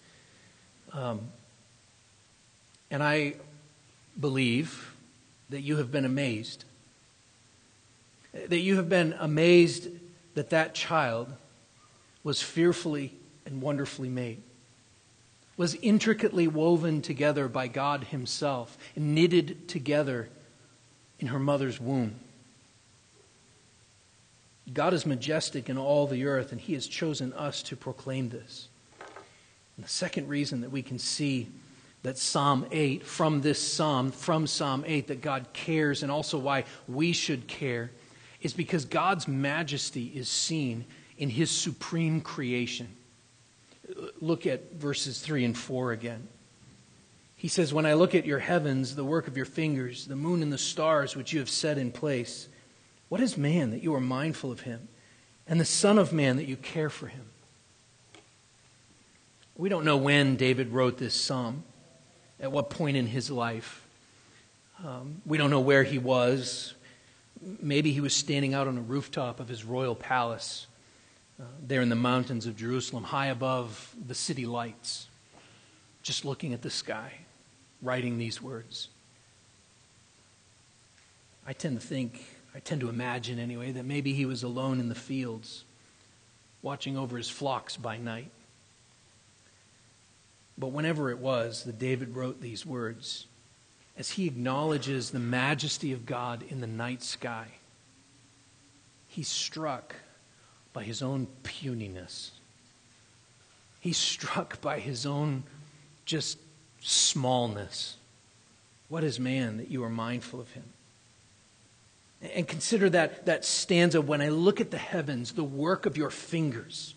[0.93, 1.21] Um,
[2.89, 3.35] and I
[4.19, 4.95] believe
[5.49, 6.63] that you have been amazed.
[8.33, 9.89] That you have been amazed
[10.35, 11.31] that that child
[12.23, 13.13] was fearfully
[13.45, 14.41] and wonderfully made,
[15.57, 20.29] was intricately woven together by God Himself, knitted together
[21.23, 22.13] in her mother's womb.
[24.73, 28.67] God is majestic in all the earth, and He has chosen us to proclaim this.
[29.77, 31.47] And the second reason that we can see
[32.01, 36.65] that Psalm 8, from this psalm, from Psalm 8, that God cares, and also why
[36.89, 37.89] we should care,
[38.41, 40.83] is because God's majesty is seen
[41.17, 42.89] in His supreme creation.
[44.19, 46.27] Look at verses 3 and 4 again.
[47.43, 50.41] He says, When I look at your heavens, the work of your fingers, the moon
[50.41, 52.47] and the stars which you have set in place,
[53.09, 54.87] what is man that you are mindful of him,
[55.45, 57.25] and the Son of Man that you care for him?
[59.57, 61.65] We don't know when David wrote this psalm,
[62.39, 63.85] at what point in his life.
[64.81, 66.73] Um, we don't know where he was.
[67.59, 70.65] Maybe he was standing out on a rooftop of his royal palace
[71.41, 75.09] uh, there in the mountains of Jerusalem, high above the city lights,
[76.03, 77.11] just looking at the sky
[77.83, 78.87] writing these words.
[81.45, 84.89] I tend to think, I tend to imagine anyway, that maybe he was alone in
[84.89, 85.65] the fields,
[86.61, 88.31] watching over his flocks by night.
[90.57, 93.27] But whenever it was that David wrote these words,
[93.97, 97.47] as he acknowledges the majesty of God in the night sky,
[99.07, 99.95] he's struck
[100.71, 102.31] by his own puniness.
[103.79, 105.43] He's struck by his own
[106.05, 106.37] just
[106.83, 107.95] smallness.
[108.89, 110.65] What is man that you are mindful of him?
[112.35, 116.09] And consider that, that stanza when I look at the heavens, the work of your
[116.09, 116.95] fingers.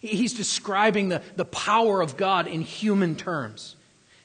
[0.00, 3.76] He's describing the, the power of God in human terms.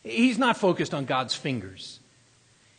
[0.04, 2.00] He's not focused on God's fingers.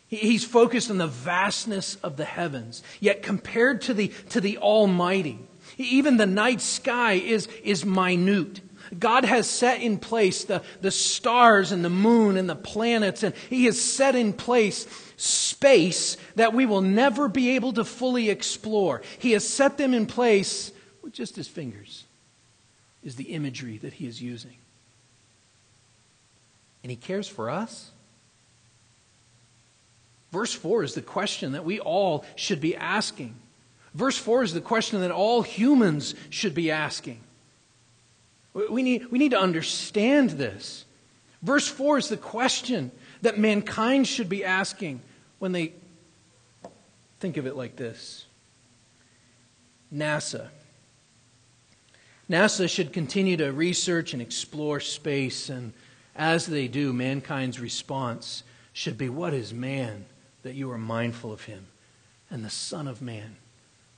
[0.07, 2.83] He's focused on the vastness of the heavens.
[3.01, 5.41] Yet compared to the, to the Almighty,
[5.77, 8.61] even the night sky is, is minute.
[8.99, 13.35] God has set in place the, the stars and the moon and the planets, and
[13.51, 19.03] He has set in place space that we will never be able to fully explore.
[19.19, 22.05] He has set them in place with just His fingers,
[23.03, 24.57] is the imagery that He is using.
[26.83, 27.91] And He cares for us.
[30.31, 33.37] Verse 4 is the question that we all should be asking.
[33.95, 37.21] Verse 4 is the question that all humans should be asking.
[38.55, 40.85] We need, we need to understand this.
[41.43, 45.03] Verse 4 is the question that mankind should be asking
[45.41, 45.73] when they
[47.19, 48.27] think of it like this
[49.93, 50.49] NASA.
[52.31, 55.73] NASA should continue to research and explore space, and
[56.17, 60.07] as they do, mankind's response should be What is man
[60.43, 61.67] that you are mindful of him?
[62.31, 63.37] And the Son of Man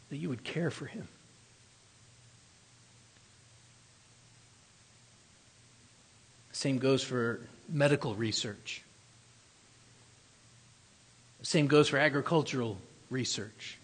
[0.08, 1.08] that you would care for him.
[6.56, 7.38] Same goes for
[7.68, 8.80] medical research.
[11.42, 12.78] Same goes for agricultural
[13.10, 13.76] research.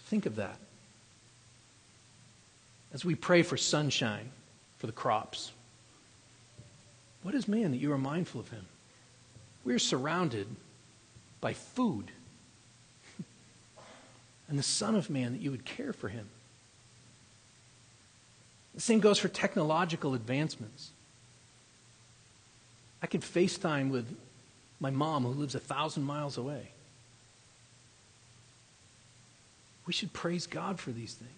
[0.00, 0.58] Think of that.
[2.92, 4.32] As we pray for sunshine
[4.78, 5.52] for the crops,
[7.22, 8.66] what is man that you are mindful of him?
[9.62, 10.48] We are surrounded
[11.40, 12.10] by food.
[14.48, 16.28] and the Son of Man that you would care for him.
[18.74, 20.90] The same goes for technological advancements.
[23.02, 24.16] I can FaceTime with
[24.80, 26.68] my mom who lives a thousand miles away.
[29.86, 31.30] We should praise God for these things.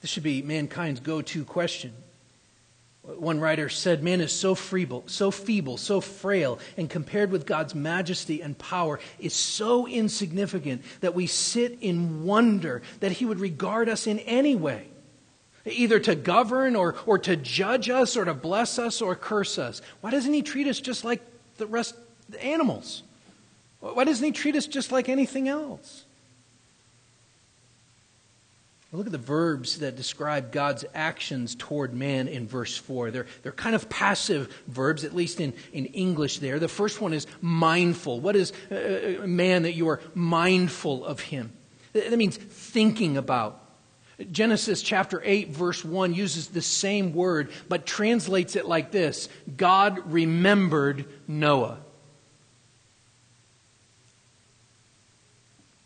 [0.00, 1.92] This should be mankind's go to question.
[3.16, 7.74] One writer said, Man is so feeble, so feeble, so frail, and compared with God's
[7.74, 13.88] majesty and power, is so insignificant that we sit in wonder that He would regard
[13.88, 14.88] us in any way,
[15.64, 19.80] either to govern or, or to judge us or to bless us or curse us.
[20.02, 21.22] Why doesn't He treat us just like
[21.56, 21.94] the rest
[22.28, 23.04] the animals?
[23.80, 26.04] Why doesn't He treat us just like anything else?
[28.90, 33.10] Look at the verbs that describe God's actions toward man in verse 4.
[33.10, 36.58] They're, they're kind of passive verbs, at least in, in English there.
[36.58, 38.20] The first one is mindful.
[38.20, 41.52] What is uh, uh man that you are mindful of him?
[41.92, 43.62] That means thinking about.
[44.32, 50.12] Genesis chapter 8, verse 1 uses the same word, but translates it like this God
[50.12, 51.78] remembered Noah.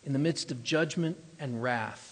[0.05, 2.12] In the midst of judgment and wrath,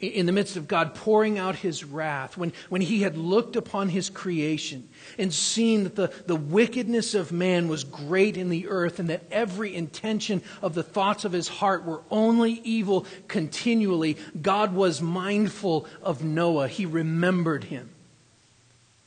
[0.00, 3.90] in the midst of God pouring out his wrath, when, when he had looked upon
[3.90, 8.98] his creation and seen that the, the wickedness of man was great in the earth
[8.98, 14.74] and that every intention of the thoughts of his heart were only evil continually, God
[14.74, 16.68] was mindful of Noah.
[16.68, 17.90] He remembered him.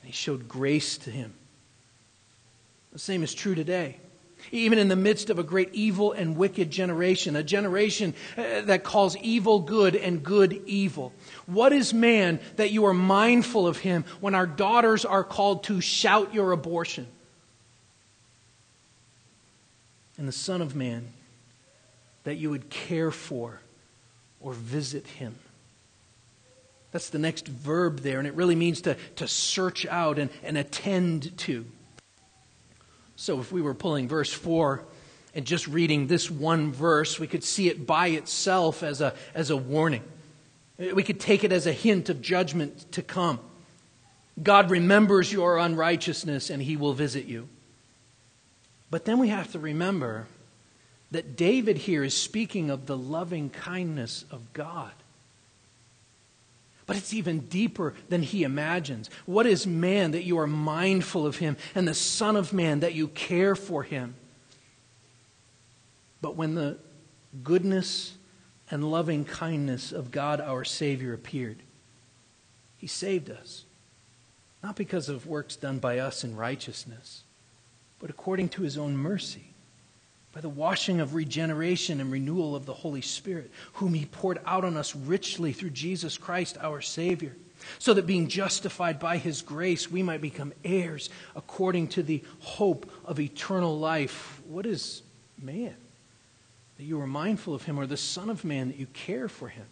[0.02, 1.34] And he showed grace to him.
[2.92, 3.98] The same is true today
[4.52, 8.84] even in the midst of a great evil and wicked generation, a generation uh, that
[8.84, 11.14] calls evil good and good evil.
[11.46, 15.82] What is man that you are mindful of him when our daughters are called to
[15.82, 17.08] shout your abortion?
[20.18, 21.08] And the Son of Man
[22.24, 23.60] that you would care for
[24.40, 25.36] or visit him.
[26.92, 30.58] That's the next verb there, and it really means to, to search out and, and
[30.58, 31.66] attend to.
[33.16, 34.84] So if we were pulling verse 4
[35.36, 39.50] and just reading this one verse, we could see it by itself as a, as
[39.50, 40.04] a warning.
[40.78, 43.40] We could take it as a hint of judgment to come.
[44.42, 47.48] God remembers your unrighteousness and he will visit you.
[48.90, 50.28] But then we have to remember
[51.12, 54.92] that David here is speaking of the loving kindness of God.
[56.86, 59.10] But it's even deeper than he imagines.
[59.26, 62.94] What is man that you are mindful of him, and the Son of Man that
[62.94, 64.16] you care for him?
[66.22, 66.78] But when the
[67.44, 68.14] goodness
[68.70, 71.58] and loving kindness of God our Savior appeared.
[72.78, 73.66] He saved us,
[74.62, 77.24] not because of works done by us in righteousness,
[78.00, 79.53] but according to his own mercy,
[80.34, 84.66] by the washing of regeneration and renewal of the Holy Spirit, whom he poured out
[84.66, 87.36] on us richly through Jesus Christ our Savior,
[87.78, 92.92] so that being justified by his grace, we might become heirs according to the hope
[93.06, 94.42] of eternal life.
[94.48, 95.04] What is
[95.40, 95.76] man?
[96.78, 99.48] That you are mindful of him, or the Son of Man, that you care for
[99.48, 99.66] him.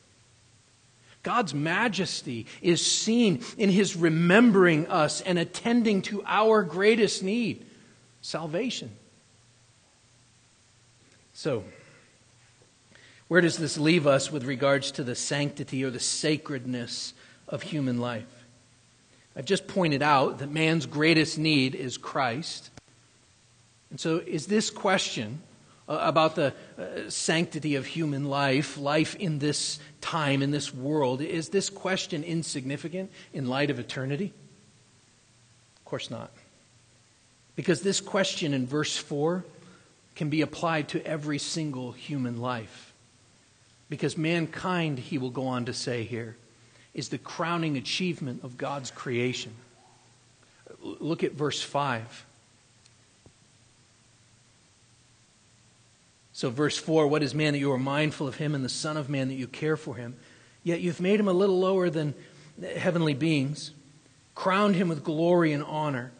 [1.23, 7.65] God's majesty is seen in his remembering us and attending to our greatest need
[8.21, 8.91] salvation.
[11.41, 11.63] So,
[13.27, 17.15] where does this leave us with regards to the sanctity or the sacredness
[17.47, 18.45] of human life?
[19.35, 22.69] I've just pointed out that man's greatest need is Christ.
[23.89, 25.41] And so, is this question
[25.89, 31.21] uh, about the uh, sanctity of human life, life in this time, in this world,
[31.21, 34.31] is this question insignificant in light of eternity?
[35.77, 36.29] Of course not.
[37.55, 39.43] Because this question in verse 4
[40.21, 42.93] can be applied to every single human life.
[43.89, 46.37] Because mankind, he will go on to say here,
[46.93, 49.51] is the crowning achievement of God's creation.
[50.79, 52.27] Look at verse 5.
[56.33, 58.97] So, verse 4 What is man that you are mindful of him, and the Son
[58.97, 60.15] of Man that you care for him?
[60.63, 62.13] Yet you've made him a little lower than
[62.77, 63.71] heavenly beings,
[64.35, 66.11] crowned him with glory and honor.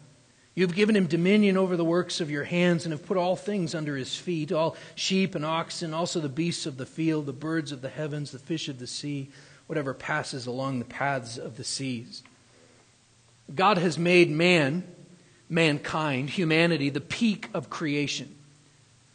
[0.54, 3.74] You've given him dominion over the works of your hands, and have put all things
[3.74, 7.72] under his feet all sheep and oxen, also the beasts of the field, the birds
[7.72, 9.30] of the heavens, the fish of the sea,
[9.66, 12.22] whatever passes along the paths of the seas.
[13.54, 14.84] God has made man,
[15.48, 18.34] mankind, humanity, the peak of creation.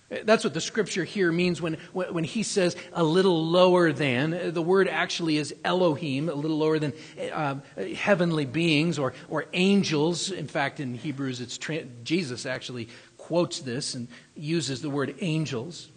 [0.10, 4.53] That's what the scripture here means when, when he says a little lower than.
[4.53, 6.93] The word actually is Elohim, a little lower than
[7.34, 7.55] uh,
[7.93, 10.32] heavenly beings or, or angels.
[10.32, 11.60] In fact, in Hebrews, it's
[12.05, 12.88] Jesus actually
[13.18, 15.89] quotes this and uses the word angels.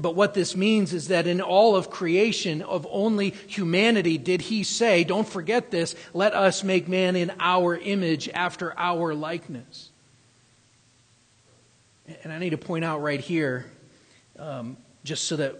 [0.00, 4.64] But what this means is that in all of creation, of only humanity, did he
[4.64, 9.91] say, don't forget this, let us make man in our image after our likeness.
[12.22, 13.66] And I need to point out right here,
[14.38, 15.56] um, just so that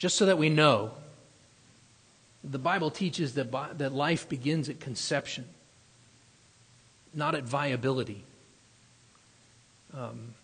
[0.00, 0.92] just so that we know,
[2.42, 5.44] the Bible teaches that, that life begins at conception,
[7.12, 8.24] not at viability.
[9.94, 10.34] Um,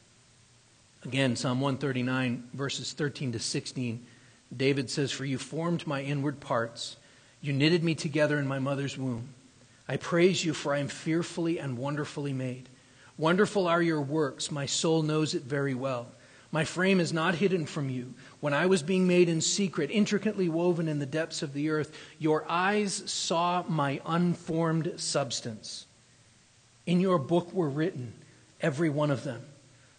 [1.06, 4.04] again, Psalm 139, verses 13 to 16,
[4.54, 6.96] David says, For you formed my inward parts,
[7.40, 9.28] you knitted me together in my mother's womb.
[9.88, 12.68] I praise you, for I am fearfully and wonderfully made.
[13.18, 14.50] Wonderful are your works.
[14.50, 16.08] My soul knows it very well.
[16.52, 18.14] My frame is not hidden from you.
[18.40, 21.96] When I was being made in secret, intricately woven in the depths of the earth,
[22.18, 25.86] your eyes saw my unformed substance.
[26.86, 28.12] In your book were written,
[28.60, 29.42] every one of them,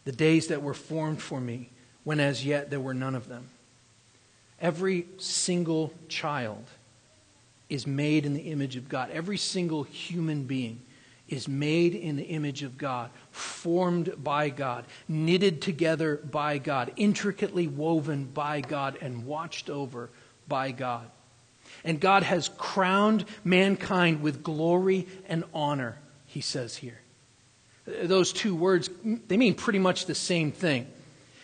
[0.05, 1.69] the days that were formed for me,
[2.03, 3.49] when as yet there were none of them.
[4.61, 6.63] Every single child
[7.69, 9.11] is made in the image of God.
[9.11, 10.81] Every single human being
[11.29, 17.67] is made in the image of God, formed by God, knitted together by God, intricately
[17.67, 20.09] woven by God, and watched over
[20.47, 21.09] by God.
[21.83, 26.99] And God has crowned mankind with glory and honor, he says here.
[27.85, 28.89] Those two words,
[29.27, 30.87] they mean pretty much the same thing.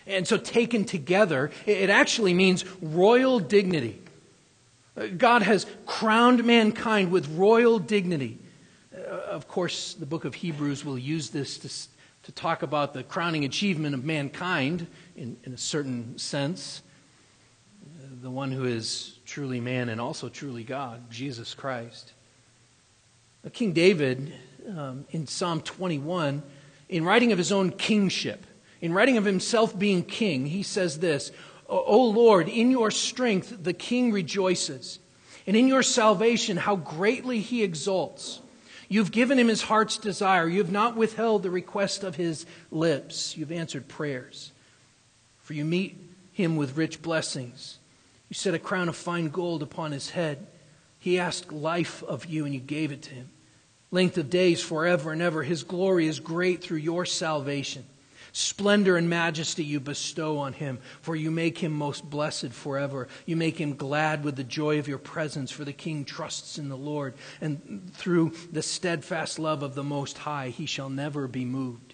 [0.06, 4.02] And so, taken together, it actually means royal dignity.
[5.18, 8.38] God has crowned mankind with royal dignity
[9.14, 13.46] of course, the book of Hebrews will use this to, to talk about the crowning
[13.46, 16.82] achievement of mankind in, in a certain sense.
[18.22, 22.14] The one who is truly man and also truly God, Jesus Christ.
[23.52, 24.34] King David,
[24.70, 26.42] um, in Psalm 21,
[26.88, 28.46] in writing of his own kingship,
[28.80, 31.32] in writing of himself being king, he says this
[31.68, 35.00] O Lord, in your strength the king rejoices,
[35.46, 38.42] and in your salvation how greatly he exults.
[38.90, 40.48] You've given him his heart's desire.
[40.48, 43.38] You have not withheld the request of his lips.
[43.38, 44.52] You've answered prayers.
[45.40, 45.98] For you meet
[46.32, 47.80] him with rich blessings.
[48.30, 50.48] You set a crown of fine gold upon his head.
[51.00, 53.30] He asked life of you, and you gave it to him.
[53.92, 55.44] Length of days forever and ever.
[55.44, 57.86] His glory is great through your salvation.
[58.36, 63.08] Splendor and majesty you bestow on him, for you make him most blessed forever.
[63.28, 66.68] You make him glad with the joy of your presence, for the king trusts in
[66.68, 71.46] the Lord, and through the steadfast love of the Most High, he shall never be
[71.46, 71.94] moved.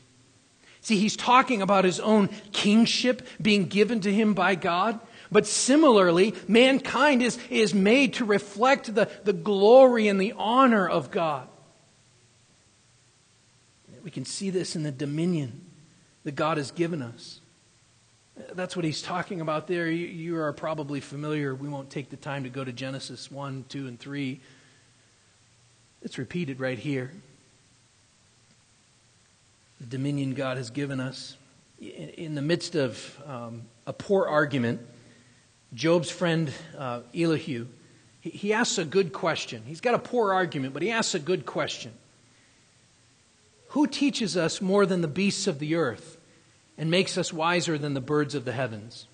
[0.80, 4.98] See, he's talking about his own kingship being given to him by God,
[5.32, 11.12] But similarly, mankind is, is made to reflect the, the glory and the honor of
[11.12, 11.48] God.
[14.04, 15.68] We can see this in the dominion
[16.30, 17.42] that God has given us.
[18.54, 19.90] That's what he's talking about there.
[19.90, 21.56] You, are probably familiar.
[21.56, 24.40] We won't take the time to go to Genesis 1, 2, and 3.
[26.04, 27.12] It's repeated right here.
[29.80, 31.36] The dominion God has given us.
[31.82, 34.82] In, in the midst of um, a poor argument,
[35.74, 37.66] Job's friend uh, Elihu,
[38.22, 39.64] he, he asks a good question.
[39.66, 41.92] He's got a poor argument, but he asks a good question.
[43.70, 46.18] Who teaches us more than the beasts of the earth
[46.80, 49.06] and makes us wiser than the birds of the heavens?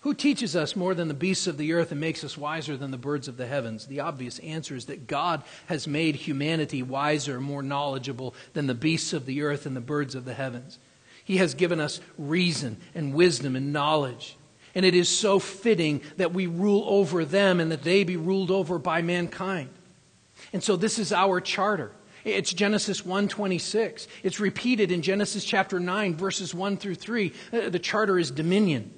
[0.00, 2.90] Who teaches us more than the beasts of the earth and makes us wiser than
[2.90, 3.86] the birds of the heavens?
[3.86, 9.12] The obvious answer is that God has made humanity wiser, more knowledgeable than the beasts
[9.12, 10.78] of the earth and the birds of the heavens.
[11.22, 14.38] He has given us reason and wisdom and knowledge.
[14.74, 18.50] And it is so fitting that we rule over them and that they be ruled
[18.50, 19.68] over by mankind.
[20.54, 21.92] And so this is our charter.
[22.24, 24.06] It's Genesis 1:26.
[24.22, 27.32] It's repeated in Genesis chapter 9 verses 1 through 3.
[27.52, 28.92] Uh, the charter is dominion.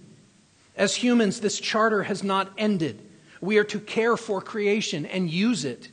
[0.76, 3.00] As humans, this charter has not ended.
[3.40, 5.90] We are to care for creation and use it.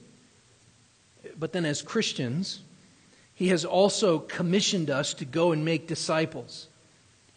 [1.37, 2.61] But then as Christians,
[3.33, 6.67] he has also commissioned us to go and make disciples.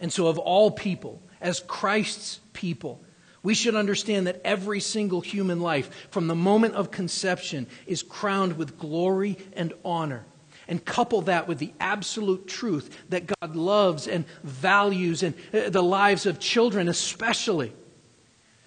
[0.01, 3.03] And so of all people, as Christ's people,
[3.43, 8.57] we should understand that every single human life, from the moment of conception, is crowned
[8.57, 10.25] with glory and honor.
[10.69, 15.83] And couple that with the absolute truth that God loves and values and uh, the
[15.83, 17.73] lives of children, especially.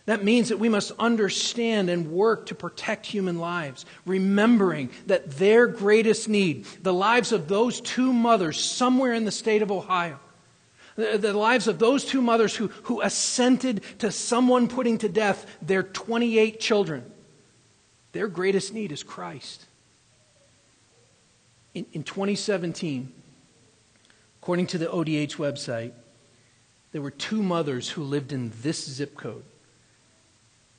[0.05, 5.65] That means that we must understand and work to protect human lives, remembering that their
[5.67, 10.19] greatest need, the lives of those two mothers somewhere in the state of Ohio,
[10.95, 15.45] the, the lives of those two mothers who, who assented to someone putting to death
[15.61, 17.11] their 28 children.
[18.13, 19.65] Their greatest need is Christ.
[21.73, 23.11] In, in 2017,
[24.41, 25.91] according to the ODH website,
[26.93, 29.43] there were two mothers who lived in this zip code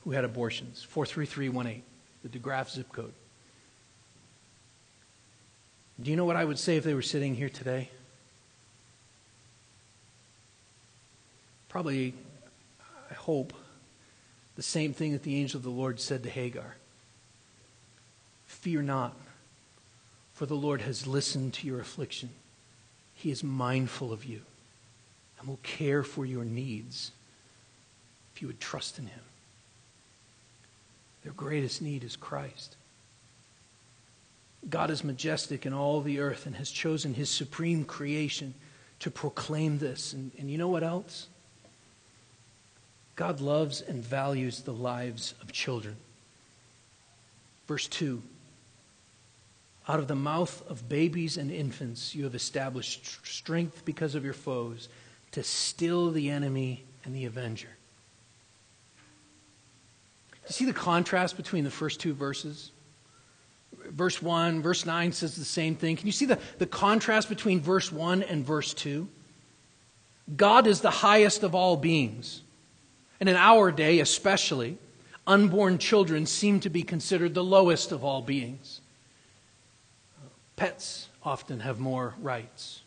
[0.03, 1.83] who had abortions 43318,
[2.23, 3.13] the DeGraff zip code.
[6.01, 7.89] Do you know what I would say if they were sitting here today?
[11.69, 12.13] Probably,
[13.09, 13.53] I hope,
[14.55, 16.75] the same thing that the angel of the Lord said to Hagar
[18.45, 19.15] Fear not,
[20.33, 22.29] for the Lord has listened to your affliction.
[23.13, 24.41] He is mindful of you
[25.39, 27.11] and will care for your needs
[28.33, 29.19] if you would trust in Him.
[31.23, 32.75] Their greatest need is Christ.
[34.69, 38.53] God is majestic in all the earth and has chosen His supreme creation
[38.99, 40.13] to proclaim this.
[40.13, 41.27] And, and you know what else?
[43.17, 45.97] God loves and values the lives of children.
[47.67, 48.21] Verse 2
[49.89, 54.33] Out of the mouth of babies and infants, you have established strength because of your
[54.33, 54.87] foes
[55.31, 57.69] to still the enemy and the avenger.
[60.45, 62.71] You see the contrast between the first two verses?
[63.89, 65.95] Verse 1, verse 9 says the same thing.
[65.95, 69.07] Can you see the, the contrast between verse 1 and verse 2?
[70.35, 72.41] God is the highest of all beings.
[73.19, 74.77] And in our day, especially,
[75.25, 78.81] unborn children seem to be considered the lowest of all beings.
[80.55, 82.81] Pets often have more rights.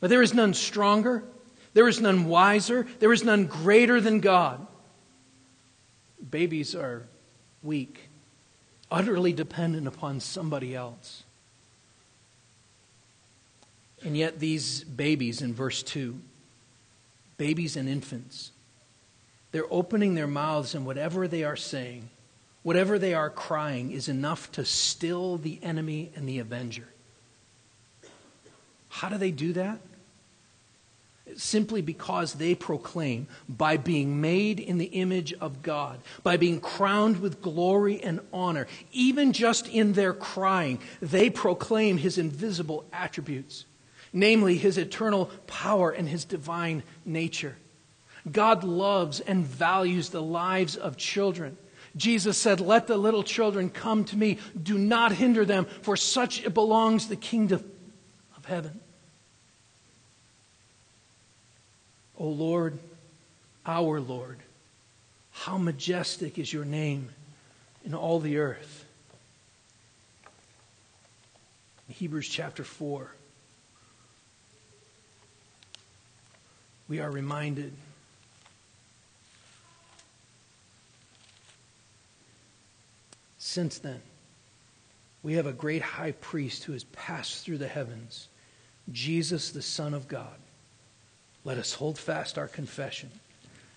[0.00, 1.24] But there is none stronger,
[1.74, 4.64] there is none wiser, there is none greater than God.
[6.30, 7.06] Babies are
[7.62, 8.08] weak,
[8.90, 11.24] utterly dependent upon somebody else.
[14.04, 16.20] And yet, these babies in verse 2
[17.38, 18.50] babies and infants.
[19.52, 22.10] They're opening their mouths, and whatever they are saying,
[22.62, 26.88] whatever they are crying, is enough to still the enemy and the avenger.
[28.90, 29.78] How do they do that?
[31.36, 37.20] Simply because they proclaim, by being made in the image of God, by being crowned
[37.20, 43.66] with glory and honor, even just in their crying, they proclaim his invisible attributes
[44.12, 47.56] namely his eternal power and his divine nature.
[48.30, 51.56] God loves and values the lives of children.
[51.96, 54.38] Jesus said, Let the little children come to me.
[54.60, 57.64] Do not hinder them, for such it belongs the kingdom
[58.36, 58.80] of heaven.
[62.18, 62.78] O Lord,
[63.64, 64.38] our Lord,
[65.30, 67.10] how majestic is your name
[67.84, 68.84] in all the earth.
[71.88, 73.10] Hebrews chapter 4.
[76.88, 77.72] We are reminded
[83.36, 84.00] since then,
[85.22, 88.28] we have a great high priest who has passed through the heavens,
[88.90, 90.36] Jesus, the Son of God.
[91.44, 93.10] Let us hold fast our confession,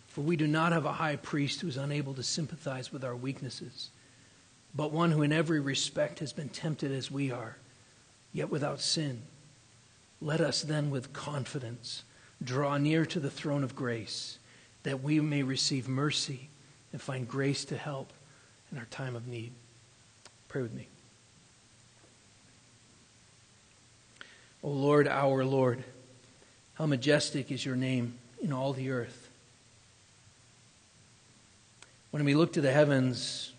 [0.08, 3.16] for we do not have a high priest who is unable to sympathize with our
[3.16, 3.90] weaknesses,
[4.74, 7.58] but one who in every respect has been tempted as we are,
[8.32, 9.22] yet without sin.
[10.22, 12.04] Let us then with confidence
[12.44, 14.40] draw near to the throne of grace,
[14.84, 16.50] that we may receive mercy
[16.92, 18.12] and find grace to help
[18.72, 19.52] in our time of need.
[20.48, 20.88] Pray with me.
[24.64, 25.84] O Lord, our Lord,
[26.76, 29.30] how majestic is your name in all the earth.
[32.12, 33.54] When we look to the heavens,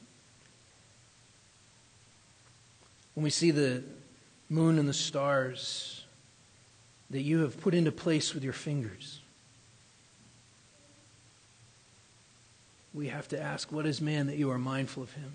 [3.14, 3.82] when we see the
[4.48, 6.01] moon and the stars
[7.12, 9.20] that you have put into place with your fingers,
[12.92, 15.32] we have to ask, What is man that you are mindful of him?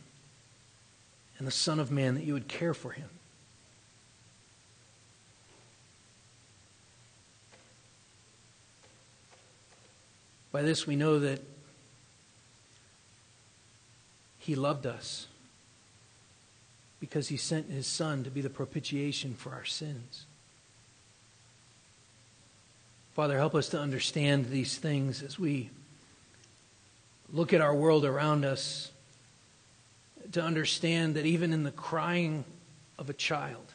[1.38, 3.10] And the Son of Man that you would care for him?
[10.52, 11.42] By this we know that
[14.40, 15.28] He loved us
[17.00, 20.27] because He sent His Son to be the propitiation for our sins.
[23.18, 25.72] Father, help us to understand these things as we
[27.34, 28.92] look at our world around us,
[30.34, 32.46] to understand that even in the crying
[33.00, 33.74] of a child,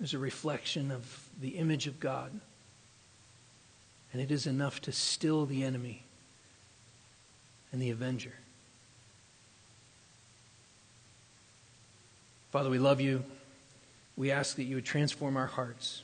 [0.00, 2.30] there's a reflection of the image of God.
[4.14, 6.04] And it is enough to still the enemy
[7.70, 8.32] and the avenger.
[12.50, 13.22] Father, we love you.
[14.16, 16.03] We ask that you would transform our hearts.